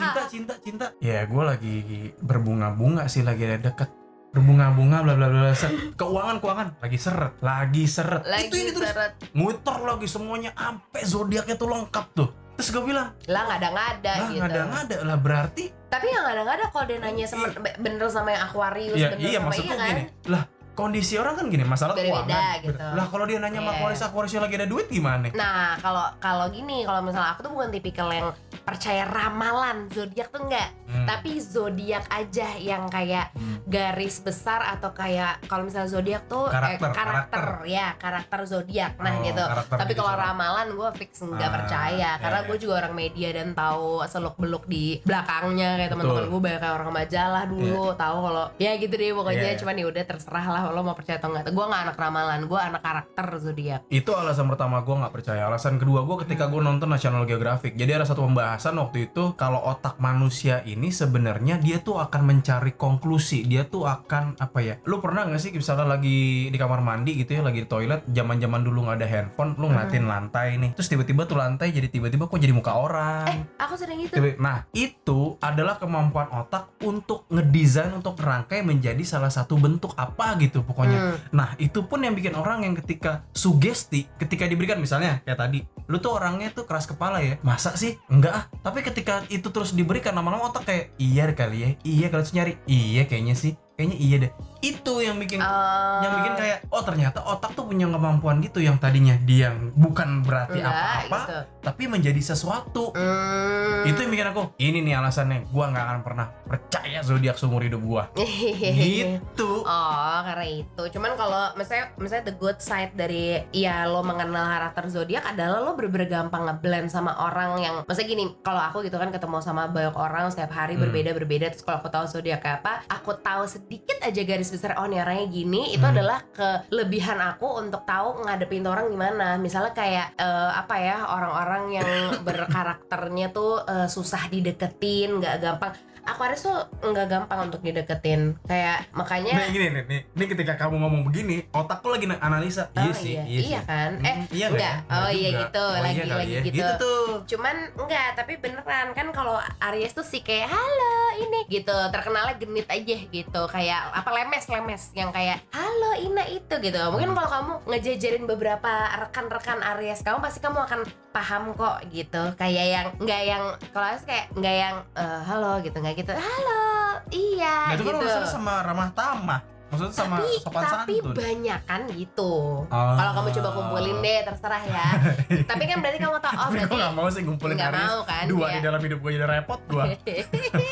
[0.00, 0.86] Cinta, cinta, cinta.
[0.98, 1.76] Ya gue lagi
[2.18, 3.92] berbunga-bunga sih, lagi ada deket.
[4.30, 5.98] Berbunga-bunga bla bla bla Set.
[5.98, 6.68] keuangan keuangan.
[6.78, 8.22] Lagi seret lagi seret.
[8.24, 8.88] Lagi itu ini terus.
[8.88, 9.12] seret.
[9.34, 12.28] Muter lagi semuanya ampe zodiaknya tuh lengkap tuh.
[12.54, 14.40] Terus gue bilang lah nggak ada nggak ada lah gitu.
[14.40, 17.24] nggak ada nggak ada lah berarti tapi yang nggak ada nggak ada kalau dia nanya
[17.24, 20.02] sama bener sama yang Aquarius Iya, bener iya sama iya kan gini.
[20.28, 20.42] Lah,
[20.80, 22.84] kondisi orang kan gini masalah Beda-beda keuangan gitu.
[22.90, 23.76] lah kalau dia nanya sama Iya.
[23.78, 27.68] Aquarius Aquariusnya lagi ada duit gimana Nah, kalau kalau gini, kalau misalnya aku tuh bukan
[27.68, 31.06] tipikal yang percaya ramalan zodiak tuh enggak, Hmm.
[31.06, 33.62] tapi zodiak aja yang kayak Hmm.
[33.64, 38.92] garis besar atau kayak kalau misalnya zodiak tuh eh, Karakter, karakter, ya karakter zodiak.
[38.96, 39.38] Nah, Oh, gitu.
[39.40, 42.46] karakter Tapi gitu kalau ramalan gue fix nggak Ah, percaya iya, karena iya.
[42.46, 46.74] gue juga orang media dan tahu seluk beluk di belakangnya kayak teman-teman gue banyak kayak
[46.76, 49.58] orang majalah dulu tahu kalau ya gitu deh pokoknya Iya, iya.
[49.58, 51.50] cuman ya udah terserah lah lo mau percaya atau enggak.
[51.50, 53.80] Gue nggak anak ramalan, gue anak karakter zodiak.
[53.88, 55.42] itu alasan pertama gue nggak percaya.
[55.44, 57.74] Alasan kedua gue ketika gue nonton National Geographic.
[57.74, 62.72] Jadi ada satu pembahasan waktu itu kalau otak manusia ini sebenarnya dia tuh akan mencari
[62.72, 63.42] konklusi.
[63.42, 67.34] Dia tuh akan apa ya lu pernah nggak sih misalnya lagi di kamar mandi gitu
[67.34, 70.70] ya lagi di toilet zaman zaman dulu nggak ada handphone lu ngeliatin lantai nih.
[70.72, 73.26] Terus tiba-tiba tuh lantai jadi tiba-tiba kok jadi muka orang.
[73.26, 74.14] Eh, aku sering gitu.
[74.16, 80.38] Tiba- Nah, itu adalah kemampuan otak untuk ngedesain untuk rangkai menjadi salah satu bentuk apa
[80.38, 80.98] gitu pokoknya.
[80.98, 81.16] Hmm.
[81.34, 85.58] Nah, itu pun yang bikin orang yang ketika sugesti, ketika diberikan misalnya kayak tadi,
[85.90, 87.34] lu tuh orangnya tuh keras kepala ya.
[87.42, 87.98] Masa sih?
[88.06, 88.44] Enggak ah.
[88.62, 91.68] Tapi ketika itu terus diberikan lama-lama otak kayak iya kali ya.
[91.82, 92.54] Iya kalau terus nyari.
[92.64, 93.58] Iya kayaknya sih.
[93.74, 94.32] Kayaknya iya deh.
[94.60, 96.00] Itu yang bikin Oh.
[96.04, 100.60] yang bikin kayak oh ternyata otak tuh punya kemampuan gitu yang tadinya dia bukan berarti
[100.60, 101.38] apa-apa gitu.
[101.64, 102.92] tapi menjadi sesuatu.
[102.92, 103.88] Hmm.
[103.88, 107.80] Itu yang bikin aku ini nih alasannya gua nggak akan pernah percaya zodiak seumur hidup
[107.80, 108.12] gua.
[108.84, 109.64] gitu.
[109.64, 110.82] Oh, karena itu.
[110.92, 115.72] Cuman kalau misalnya misalnya the good side dari ya lo mengenal karakter zodiak adalah lo
[115.80, 119.96] bener-bener gampang ngeblend sama orang yang maksudnya gini, kalau aku gitu kan ketemu sama banyak
[119.96, 120.84] orang setiap hari Hmm.
[120.86, 124.86] berbeda-berbeda terus kalau aku tahu zodiak kayak apa, aku tahu sedikit aja garis besar oh
[124.86, 125.94] nih orangnya gini, itu Hmm.
[125.96, 129.36] adalah kelebihan aku untuk tahu ngadepin orang gimana.
[129.36, 131.90] Misalnya kayak eh, apa ya, orang-orang yang
[132.26, 139.32] berkarakternya tuh eh, susah dideketin, nggak gampang Aquarius tuh nggak gampang untuk dideketin kayak makanya
[139.34, 142.68] Nah gini nih, nih, ini ketika kamu ngomong begini, otakku lagi na- analisa.
[142.70, 143.22] Oh, iya sih, iya.
[143.22, 143.66] iya, Iya sih.
[143.66, 143.90] kan?
[143.94, 144.74] Hmm, Eh, iya enggak.
[144.80, 144.94] ya?
[144.96, 145.62] Oh, iya gitu.
[145.62, 146.42] Oh, iya Lagi- kali lagi ya.
[146.42, 146.56] gitu.
[146.56, 147.06] Gitu tuh.
[147.26, 152.66] cuman enggak tapi beneran kan kalau Aries tuh sih kayak halo ini gitu terkenalnya genit
[152.66, 157.52] aja gitu kayak apa lemes lemes yang kayak halo Ina itu gitu mungkin kalau kamu
[157.66, 163.42] ngejajarin beberapa rekan-rekan Aries kamu pasti kamu akan paham kok gitu kayak yang enggak yang
[163.68, 166.62] kalau Aries kayak enggak yang eh, halo gitu enggak gitu halo
[167.10, 169.40] iya Nah, itu kan gitu maksudnya sama ramah tamah.
[169.68, 171.14] Maksudnya sama tapi sopan tapi santun.
[171.14, 172.32] banyak kan gitu
[172.68, 172.94] Ah.
[172.96, 174.86] kalau kamu coba kumpulin deh terserah ya
[175.50, 177.82] tapi kan berarti kamu tahu oh Tapi berarti gak mau sih ngumpulin nggak Aries.
[177.84, 178.52] mau kan Dua ya.
[178.52, 179.84] di dalam hidup gue jadi repot gue.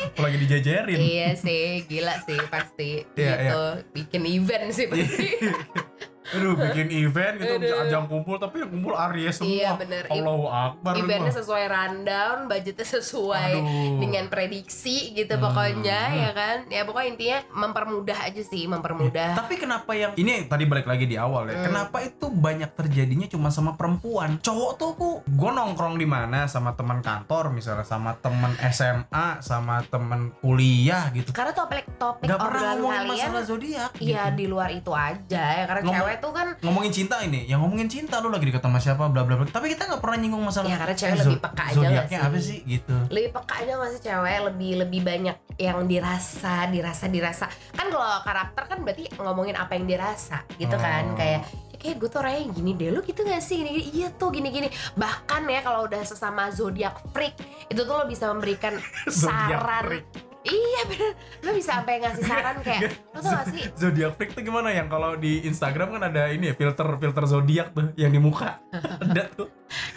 [0.09, 0.97] Apalagi dijajarin.
[0.97, 5.27] iya sih gila sih pasti Iya, gitu bikin event sih pasti
[6.31, 7.83] Aduh, bikin event gitu, Aduh.
[7.83, 9.49] ajang kumpul, tapi yang kumpul Aries semua.
[9.49, 10.03] Iya, bener.
[10.07, 10.93] Allahu Akbar.
[10.95, 13.99] eventnya sesuai rundown budgetnya sesuai Aduh.
[13.99, 15.43] dengan prediksi gitu Hmm.
[15.43, 20.63] pokoknya ya kan ya pokoknya intinya mempermudah aja sih mempermudah Tapi kenapa yang ini tadi
[20.63, 21.55] balik lagi di awal ya.
[21.55, 21.65] Hmm.
[21.65, 24.37] Kenapa itu banyak terjadinya cuma sama perempuan?
[24.39, 29.81] Cowok tuh aku gue nongkrong di mana sama teman kantor misalnya sama teman SMA sama
[29.85, 31.31] teman kuliah gitu.
[31.31, 33.91] karena topik topik Gak pernah obrolan ngomongin kalian masalah zodiak.
[33.97, 34.35] Iya gitu.
[34.35, 37.87] di luar itu aja ya karena Ngomong- cewek tuh kan ngomongin cinta ini, yang ngomongin
[37.87, 39.45] cinta lu lagi deket sama siapa bla bla bla.
[39.45, 40.67] Tapi kita nggak pernah nyinggung masalah.
[40.67, 42.27] Ya, karena cewek eh, lebih peka aja Zodiaknya sih?
[42.27, 42.95] apa sih gitu?
[43.09, 48.05] lebih peka aja nggak sih cewek lebih lebih banyak yang dirasa dirasa dirasa kan kalau
[48.21, 51.15] karakter kan berarti ngomongin apa yang dirasa gitu kan Oh.
[51.15, 51.41] kayak
[51.73, 53.85] "Ya, kayak gue tuh orangnya gini deh lu gitu gak sih gini, gini.
[53.93, 58.27] iya tuh gini gini bahkan ya kalau udah sesama zodiak freak itu tuh lo bisa
[58.27, 58.75] memberikan
[59.07, 60.28] saran freak.
[60.49, 62.81] Iya bener lo bisa sampai ngasih saran kayak
[63.13, 66.49] lo tau gak sih Zodiak freak tuh gimana yang kalau di Instagram kan ada ini
[66.49, 68.59] ya filter filter zodiak tuh yang di muka.
[69.05, 69.47] ada tuh.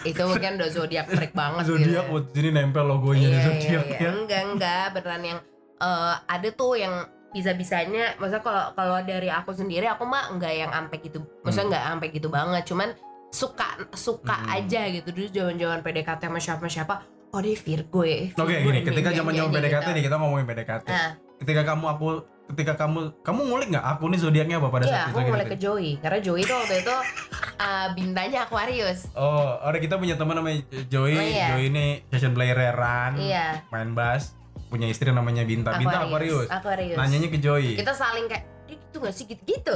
[0.04, 3.46] itu mungkin udah zodiak freak banget gitu Zodiak buat sini nempel logonya iya, di iya,
[3.46, 3.98] zodiak iya.
[3.98, 4.10] ya.
[4.12, 5.38] enggak enggak beneran yang
[5.78, 6.94] eh, ada tuh yang
[7.32, 11.70] bisa-bisanya maksudnya kalau kalau dari aku sendiri aku mah enggak yang ampe gitu maksudnya Hmm.
[11.72, 12.88] enggak ampe gitu banget cuman
[13.32, 14.56] suka suka Hmm.
[14.60, 16.94] aja gitu dulu jaman-jaman PDKT sama siapa siapa
[17.32, 19.80] oh dia Virgo ya Oke Virgo gini, ini, ketika ini, zaman ini, zaman ini, PDKT
[19.82, 19.92] gitu.
[19.92, 20.86] nih kita ngomongin PDKT.
[20.86, 21.10] nah
[21.42, 22.06] Ketika kamu aku
[22.42, 25.30] ketika kamu kamu ngulik nggak aku nih zodiaknya apa pada iya saat aku itu?
[25.30, 25.50] mulai gitu?
[25.50, 26.96] ke Joey karena Joey tuh waktu itu
[27.66, 31.14] eh, bintangnya Aquarius Oh, ada kita punya teman namanya Joey.
[31.14, 31.46] Oh, iya.
[31.50, 34.36] Joey ini session playeran, iya main bass,
[34.68, 35.74] punya istri namanya Binta.
[35.74, 36.46] Binta Aquarius.
[36.46, 37.74] Aquarius Nanyanya ke Joey.
[37.74, 39.74] kita saling kayak "Dia gitu gak sih gitu-gitu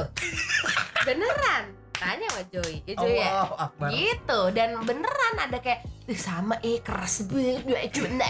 [1.07, 1.63] beneran
[1.97, 3.29] tanya sama Joey ya Joey ya?
[3.49, 3.89] Akbar.
[3.89, 4.39] gitu.
[4.51, 7.67] Dan beneran ada kayak "Ih, sama eh keras banget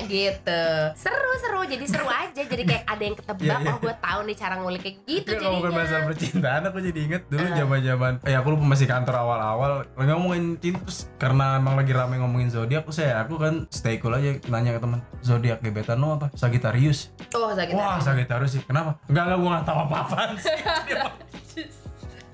[0.08, 0.64] gitu.
[0.96, 1.62] Seru seru.
[1.64, 2.42] Jadi seru aja.
[2.42, 3.70] Jadi kayak ada yang ketebak Iya, iya.
[3.70, 7.24] oh gue tahu nih cara ngulik kayak gitu Iya, ngomongin masalah percintaan aku jadi inget
[7.28, 9.72] dulu zaman zaman eh aku lupa masih kantor awal-awal.
[9.94, 13.98] Lagi ngomongin cinta terus karena emang lagi rame ngomongin zodiak terus ya aku kan stay
[13.98, 16.34] cool aja nanya ke teman zodiak gebetan lo apa?
[16.34, 17.14] Sagittarius.
[17.32, 18.10] Oh sakit wah hati.
[18.10, 18.64] Sagittarius sih.
[18.66, 18.98] Kenapa?
[19.06, 19.98] Enggak enggak gua nggak tahu apa
[20.40, 21.68] sih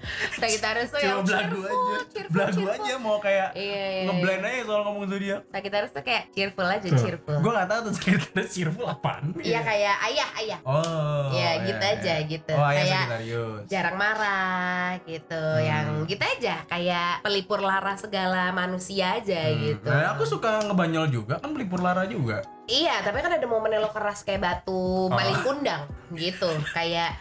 [0.04, 1.96] Dia mah- Sagittarius tuh yang belagu cheerful, aja.
[2.06, 2.76] cheerful, Belagu cheerful.
[2.78, 4.50] aja mau kayak Iya, iya, ngeblend iya.
[4.50, 5.42] aja soal ngomong zodiak.
[5.48, 7.36] Sagittarius tuh kayak cheerful aja, cheerful.
[7.40, 9.24] Gue gak tau tuh Sagittarius cheerful apaan.
[9.40, 10.60] Iya kayak ayah, ayah.
[10.64, 11.26] Oh.
[11.30, 12.54] Iya, gitu aja, gitu.
[12.54, 15.64] Oh, ayah Kayak jarang marah gitu Hmm.
[15.64, 19.60] yang gitu aja kayak pelipur lara segala manusia aja Hmm.
[19.62, 22.44] gitu Nah, aku suka ngebanyol juga kan pelipur lara juga.
[22.64, 27.12] iya tapi kan ada momen lo keras kayak batu maling kundang gitu kayak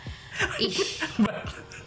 [0.59, 0.75] ih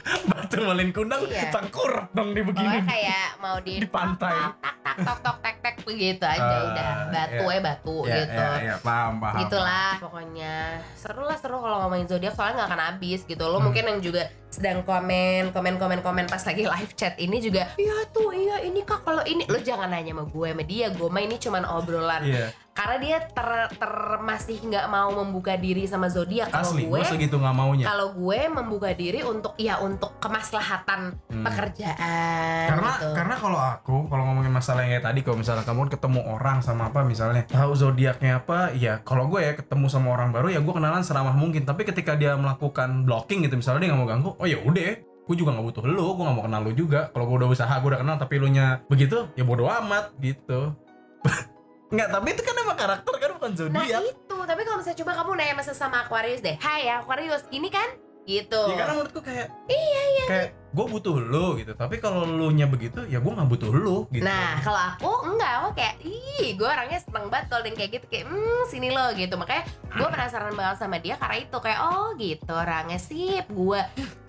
[0.05, 1.49] Batu malin kundang Iya.
[1.49, 2.77] tengkurap dong di begini.
[2.77, 4.37] pokoknya kayak mau di Di pantai.
[4.61, 7.49] tak tak tok tok tek tek begitu aja Ah, udah batu iya.
[7.49, 9.37] eh batu Ya, gitu ya, ya, paham, paham.
[9.41, 10.53] gitulah pokoknya
[10.93, 13.65] seru lah seru kalau ngomongin zodiak soalnya nggak akan habis gitu lo Hmm.
[13.65, 18.05] mungkin yang juga sedang komen komen komen komen pas lagi live chat ini juga iya
[18.07, 21.23] tuh iya ini kak kalau ini lo jangan nanya sama gue sama dia gue mah
[21.23, 22.45] ini cuman obrolan Iya,
[22.75, 26.83] karena dia ter, ter- masih nggak mau membuka diri sama zodiak kalau asli.
[26.83, 27.87] gue Gue segitu nggak maunya.
[27.87, 31.41] kalau gue membuka diri untuk ya untuk kemaslahatan Hmm.
[31.41, 33.07] pekerjaan karena gitu.
[33.15, 36.91] karena kalau aku kalau ngomongin masalah yang kayak tadi kalau misalnya kamu ketemu orang sama
[36.91, 40.73] apa misalnya tahu zodiaknya apa ya kalau gue ya ketemu sama orang baru ya gue
[40.73, 44.45] kenalan seramah mungkin tapi ketika dia melakukan blocking gitu misalnya dia nggak mau ganggu oh
[44.45, 47.35] ya udah gue juga nggak butuh lu gue nggak mau kenal lu juga kalau gue
[47.37, 50.75] udah usaha gue udah kenal tapi lu nya begitu ya bodo amat gitu
[51.85, 55.11] nggak tapi itu kan emang karakter kan bukan Nah zodiak itu, tapi kalau misalnya coba
[55.21, 56.57] kamu nanya masa sama Aquarius deh.
[56.57, 57.87] Hai Aquarius, gini kan?
[58.25, 58.57] Gitu.
[58.57, 61.77] Ya karena menurutku kayak iya iya kayak gue butuh lu gitu.
[61.77, 64.25] Tapi kalau lu nya begitu ya gue nggak butuh lu gitu.
[64.25, 68.05] Nah kalau aku enggak, aku kayak Ih, gue orangnya seneng banget kalau yang kayak gitu.
[68.09, 69.37] Kayak, hmm sini lo gitu.
[69.37, 71.57] Makanya gue penasaran banget sama dia karena itu.
[71.61, 72.49] Kayak, oh gitu.
[72.49, 73.45] Orangnya sip.
[73.53, 73.81] Gue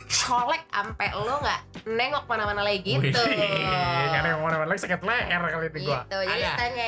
[0.07, 3.21] colek sampai lo nggak nengok mana-mana lagi gitu.
[3.21, 6.03] Karena yang mana lagi sakit leher kali itu gua.
[6.07, 6.87] Gitu, jadi tanya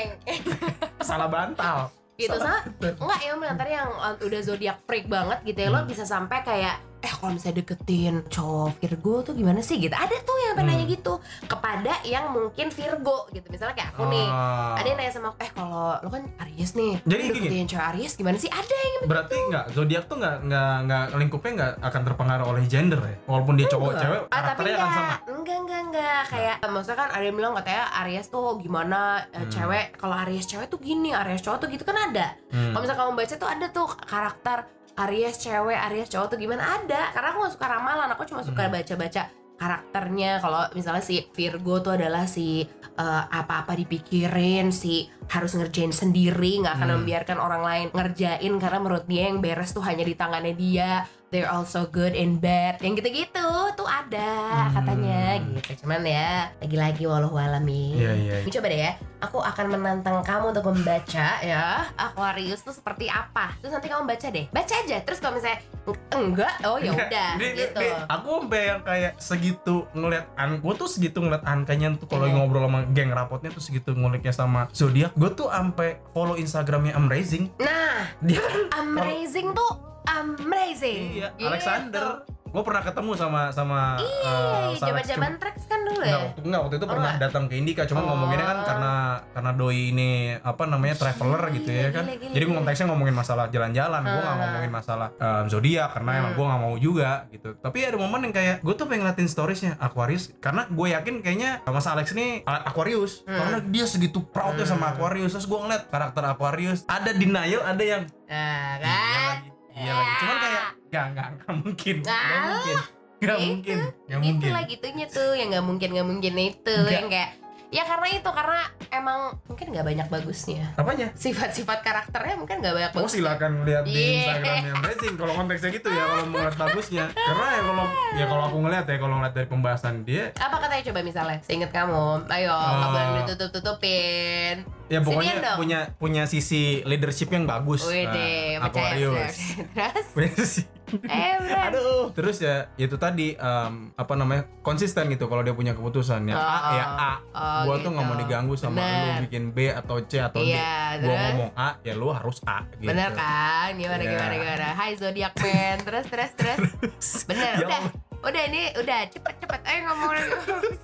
[1.08, 1.90] salah bantal.
[2.18, 5.86] Gitu sama enggak ya tadi yang uh, udah zodiak freak banget gitu ya lo Hmm.
[5.86, 10.34] bisa sampai kayak eh kalau misalnya deketin cowok Virgo tuh gimana sih gitu ada tuh
[10.40, 10.74] yang pengen Hmm.
[10.76, 11.12] nanya gitu
[11.44, 14.74] kepada yang mungkin Virgo gitu misalnya kayak aku nih Ah.
[14.74, 17.38] ada yang nanya sama aku eh kalau lo kan Aries nih Jadi lo gini.
[17.44, 21.50] deketin cewek Aries gimana sih ada yang berarti nggak zodiak tuh nggak nggak nggak lingkupnya
[21.54, 24.02] nggak akan terpengaruh oleh gender ya walaupun dia cowok Enggak.
[24.02, 26.22] cewek Ah, tapi karakternya akan sama enggak, enggak, enggak, enggak.
[26.28, 29.50] Kayak maksudnya kan ada yang bilang katanya Aries tuh gimana eh, Hmm.
[29.50, 32.34] cewek kalau Aries cewek tuh gini, Aries cowok tuh gitu kan ada.
[32.50, 32.70] Hmm.
[32.70, 34.58] Kalau misalnya kamu baca tuh ada tuh karakter
[34.98, 37.14] Aries cewek, Aries cowok tuh gimana ada.
[37.14, 38.74] Karena aku gak suka ramalan, aku cuma suka Hmm.
[38.74, 39.22] baca-baca
[39.58, 40.38] karakternya.
[40.38, 42.66] Kalau misalnya si Virgo tuh adalah si
[42.98, 46.96] eh, apa-apa dipikirin, si harus ngerjain sendiri, nggak akan Hmm.
[46.98, 51.06] membiarkan orang lain ngerjain karena menurut dia yang beres tuh hanya di tangannya dia.
[51.28, 52.80] They're also good and bad.
[52.80, 54.32] Yang gitu-gitu tuh ada
[54.64, 54.72] Hmm.
[54.72, 55.84] katanya gitu.
[55.84, 57.92] Cuman ya lagi-lagi walau alami.
[57.94, 58.36] Iya, iya.
[58.40, 58.92] Ini coba deh ya.
[59.18, 63.52] Aku akan menantang kamu untuk membaca ya Aquarius tuh seperti apa.
[63.60, 64.48] Terus nanti kamu baca deh.
[64.48, 64.96] Baca aja.
[64.98, 67.80] Terus kalau misalnya "Eng- enggak, oh ya udah gitu.
[67.80, 72.24] ini aku sampai yang kayak segitu ngeliat an gue tuh segitu ngeliat angkanya tuh kalau
[72.24, 72.36] Iya.
[72.36, 77.48] ngobrol sama geng rapotnya tuh segitu nguliknya sama zodiak gue tuh sampai follow instagramnya Amazing
[77.56, 78.44] Nah, dia
[78.76, 79.87] amazing tuh
[80.20, 81.02] amazing.
[81.14, 81.46] iya Gitu.
[81.46, 82.06] Alexander
[82.48, 84.80] gue pernah ketemu sama sama Iya, eh, sama Alex.
[84.80, 86.16] zaman-zaman tracks kan dulu Enggak, ya.
[86.24, 87.24] waktu, enggak, waktu itu Oh, pernah enggak?
[87.28, 88.04] datang ke Indika, cuma Oh.
[88.08, 88.92] ngomonginnya kan karena
[89.28, 92.02] karena doi ini apa namanya traveler Gila, gitu ya kan.
[92.02, 92.56] gila, gila, Jadi gila.
[92.56, 94.40] konteksnya ngomongin masalah jalan-jalan, gue nggak Ah.
[94.40, 96.38] ngomongin masalah em, zodiak karena emang Hmm.
[96.40, 97.48] gue nggak mau juga gitu.
[97.54, 101.50] Tapi ada momen yang kayak gue tuh pengen ngeliatin storiesnya Aquarius karena gue yakin kayaknya
[101.62, 103.36] Mas Alex ini Aquarius Hmm.
[103.36, 104.92] karena dia segitu proudnya sama Hmm.
[104.96, 105.36] Aquarius.
[105.36, 108.88] Terus gue ngeliat karakter Aquarius ada denial, ada yang Nah, iya kan?
[109.36, 110.12] lagi, iya lagi.
[110.18, 112.76] Cuman kayak nggak nggak nggak mungkin, nggak mungkin,
[113.18, 114.50] nggak Itu, mungkin, nggak mungkin.
[114.52, 116.92] lah gitunya tuh yang nggak mungkin nggak mungkin itu Nggak.
[116.92, 117.30] yang kayak
[117.68, 120.64] ya karena itu karena emang mungkin nggak banyak bagusnya.
[120.74, 121.12] Apanya?
[121.14, 124.16] sifat-sifat karakternya mungkin nggak banyak Oh bagus silakan lihat di Iya.
[124.24, 127.04] Instagramnya Amazing kalau konteksnya gitu ya kalau mau ngeliat bagusnya.
[127.10, 130.24] Karena ya kalau ya kalau aku ngeliat ya kalau ngeliat dari pembahasan dia.
[130.34, 131.38] Apa katanya coba misalnya?
[131.42, 132.04] Seinget kamu.
[132.26, 132.92] Ayo nggak Eh.
[132.94, 134.56] boleh ditutup tutupin
[134.88, 135.58] ya pokoknya Sinian dong.
[135.58, 137.84] punya punya sisi leadership yang bagus.
[137.84, 139.36] Wih deh, Nah, Aquarius.
[139.76, 140.06] terus?
[140.10, 140.64] Punya sisi
[141.04, 142.08] eh bener aduh.
[142.10, 146.34] Terus ya itu tadi em, apa namanya konsisten gitu kalau dia punya keputusan ya.
[146.34, 147.12] A Oh, ya A.
[147.28, 148.22] oh, gua tuh nggak mau gitu.
[148.22, 148.96] diganggu sama Bener.
[148.96, 150.50] lu bikin B atau C atau D.
[150.50, 151.20] Iya, gua terus?
[151.24, 152.88] ngomong A ya lu harus A gitu.
[152.88, 153.70] Bener kan?
[153.72, 154.10] Gimana Iya.
[154.10, 154.68] gimana gimana?
[154.72, 155.76] Hai zodiak man.
[155.80, 156.60] Terus terus terus?
[157.28, 157.82] Bener Ya udah.
[158.20, 159.00] Udah ini udah.
[159.06, 159.60] Cepet cepet.
[159.62, 160.30] Ayo ngomong lagi.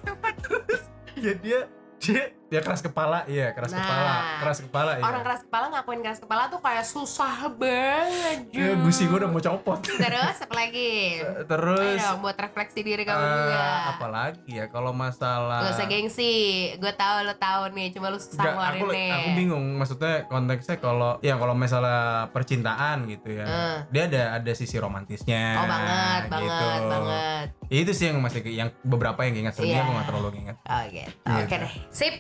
[0.01, 0.35] Cepet
[1.25, 1.61] ya dia
[1.97, 3.83] dia dia keras kepala iya keras Nah.
[3.83, 8.39] kepala keras kepala iya Orang keras kepala ngakuin keras kepala tuh kayak susah banget.
[8.49, 11.19] Ya, gusi gue udah mau copot Terus apa lagi?
[11.45, 13.59] terus Ayo dong, buat refleksi diri kamu eh, juga.
[13.91, 16.33] apalagi ya kalau masalah Gak usah gengsi,
[16.75, 19.11] gue tahu lo tahu nih, cuma lu susah ngeluarin aku, nih.
[19.11, 21.99] aku bingung maksudnya konteksnya kalau ya kalau masalah
[22.31, 23.79] percintaan gitu ya Eh.
[23.91, 26.89] dia ada ada sisi romantisnya Oh banget, banget, gitu.
[26.89, 27.47] banget.
[27.65, 29.83] Ya, itu sih yang masih yang beberapa yang ingat selebihnya Iya.
[29.83, 31.11] aku nggak terlalu ingat Oh gitu.
[31.25, 31.59] Iya, Oke kan.
[31.61, 32.15] deh, sip.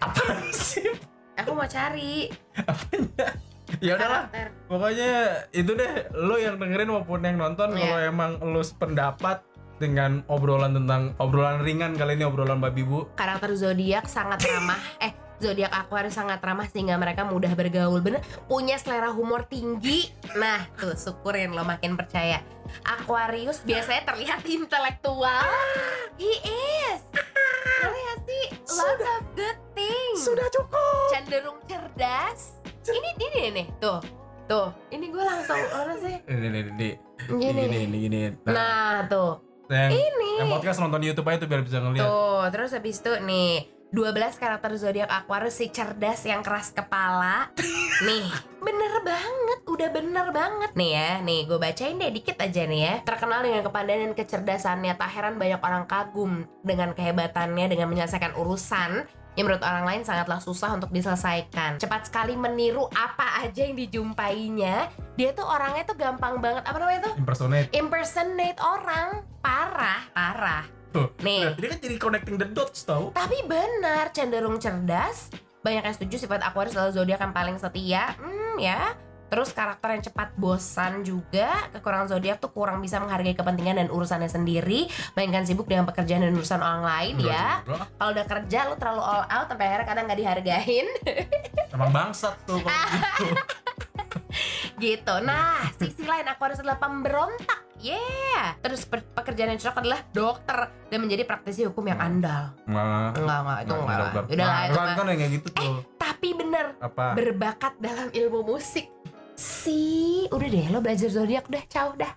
[0.00, 0.88] Apa sih
[1.34, 2.30] Aku mau cari
[3.82, 4.30] ya udahlah
[4.70, 5.12] pokoknya
[5.50, 7.80] itu deh lo yang dengerin maupun yang nonton Iya.
[7.82, 9.42] kalau emang lo sependapat
[9.82, 14.78] dengan obrolan tentang obrolan ringan kali ini obrolan babi bu Karakter zodiak sangat ramah.
[15.04, 15.10] eh,
[15.42, 17.98] zodiak Aquarius sangat ramah sehingga mereka mudah bergaul.
[17.98, 20.14] Bener, punya selera humor tinggi.
[20.38, 22.40] Nah, tuh syukurin lo makin percaya.
[22.86, 25.42] Aquarius biasanya terlihat intelektual.
[26.22, 26.32] He
[26.94, 27.02] is.
[28.24, 28.46] Sih?
[28.72, 30.20] Lots of good things.
[30.26, 32.58] cukup cenderung cerdas.
[32.84, 34.00] Ini ini nih, tuh.
[34.44, 36.20] Tuh, ini gue langsung mana sih?
[36.28, 36.90] ini ini ini
[37.24, 37.62] Gini.
[37.64, 39.40] ini ini ini nah, Nah, tuh.
[39.72, 40.30] yang, Ini.
[40.44, 43.64] yang podcast nonton di YouTube aja tuh biar bisa ngeliat Tuh, terus habis itu nih
[43.94, 47.54] 12 karakter zodiak Aquarius si cerdas yang keras kepala.
[48.02, 48.26] nih,
[48.58, 50.70] bener banget, udah bener banget.
[50.74, 52.94] Nih ya, nih gue bacain deh dikit aja nih ya.
[53.06, 59.06] Terkenal dengan kepandaian dan kecerdasannya, tak heran banyak orang kagum dengan kehebatannya dengan menyelesaikan urusan
[59.38, 61.78] yang menurut orang lain sangatlah susah untuk diselesaikan.
[61.78, 64.90] Cepat sekali meniru apa aja yang dijumpainya.
[65.14, 67.14] Dia tuh orangnya tuh gampang banget, apa namanya tuh?
[67.14, 69.22] impersonate Impersonate orang.
[69.38, 70.83] Parah, parah.
[70.94, 71.50] Tuh Nih.
[71.50, 75.34] Lihat, ini kan jadi connecting the dots tau Tapi benar, cenderung cerdas.
[75.66, 78.14] Banyak yang setuju sifat Aquarius adalah zodiak yang paling setia.
[78.20, 78.94] Hmm, ya.
[79.32, 81.50] Terus karakter yang cepat bosan juga.
[81.74, 84.86] Kekurangan zodiak tuh kurang bisa menghargai kepentingan dan urusannya sendiri.
[85.18, 87.48] Melainkan sibuk dengan pekerjaan dan urusan orang lain Enggak ya.
[87.98, 90.86] Kalau udah kerja lu terlalu all out sampai akhirnya kadang nggak dihargain
[91.74, 92.78] emang bangsat tuh kalau
[93.34, 93.42] gitu
[94.78, 95.14] gitu.
[95.26, 97.73] Nah, sisi lain Aquarius adalah pemberontak.
[97.84, 98.56] Yeah.
[98.64, 102.56] Terus pe- pekerjaan yang cocok adalah dokter dan menjadi praktisi hukum yang andal.
[102.64, 103.98] Nah, Enggak, enggak, itu nah, enggak.
[104.00, 104.22] dokter.
[104.32, 108.88] Udah lah, itu kan, kan kayak gitu tuh Tapi bener, apa berbakat dalam ilmu musik.
[109.36, 112.14] Si, udah deh lo belajar zodiak udah, ciao dah.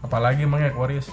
[0.00, 1.06] apalagi emang ya Aquarius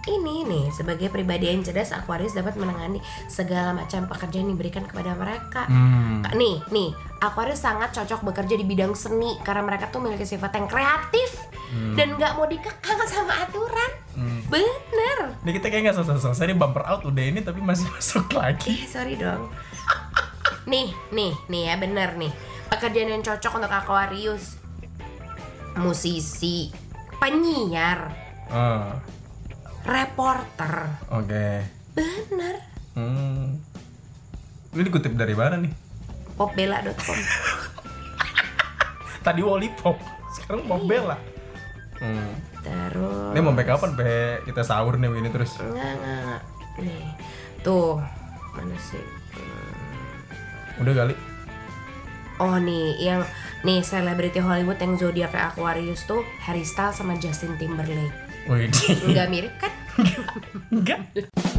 [0.00, 5.12] Ini nih, sebagai pribadi yang cerdas, Aquarius dapat menangani segala macam pekerjaan yang diberikan kepada
[5.12, 5.64] mereka.
[5.64, 6.24] hmm.
[6.32, 10.66] Nih, nih, Aquarius sangat cocok bekerja di bidang seni karena mereka tuh memiliki sifat yang
[10.66, 11.30] kreatif
[11.70, 11.94] Hmm.
[11.94, 13.90] dan nggak mau dikekang sama aturan.
[14.10, 14.42] Hmm.
[14.48, 15.38] Bener.
[15.38, 18.74] Ini kita kayak nggak selesai-selesai ini bumper out udah ini tapi masih masuk lagi.
[18.74, 19.46] Eh, sorry dong.
[20.66, 22.32] nih, nih, nih ya bener nih.
[22.66, 24.58] Pekerjaan yang cocok untuk Aquarius.
[25.76, 26.74] Musisi,
[27.16, 28.10] penyiar,
[28.50, 28.98] Ah,
[29.90, 30.72] reporter.
[31.10, 31.66] Oke.
[31.98, 32.56] Bener.
[32.94, 33.58] Hmm.
[34.70, 35.72] Ini dikutip dari mana nih?
[36.38, 37.18] Popbella.com.
[39.26, 39.98] Tadi Wallipop,
[40.38, 41.18] sekarang Pop Bella.
[42.00, 42.32] Hmm.
[42.60, 45.60] Terus Ini mau sampai kapan pe kita sahur nih ini terus?
[45.60, 46.42] Enggak, enggak, enggak.
[46.80, 47.04] Nih.
[47.60, 48.00] Tuh,
[48.56, 49.04] mana sih?
[49.36, 50.80] Hmm.
[50.80, 51.14] Udah kali.
[52.40, 53.20] Oh nih, yang
[53.66, 58.16] nih selebriti Hollywood yang zodiak Aquarius tuh Harry Styles sama Justin Timberlake.
[58.48, 58.72] Wih,
[59.04, 59.72] Enggak mirip kan?
[60.84, 61.49] gars.